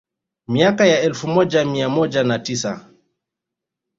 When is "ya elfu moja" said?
0.85-1.65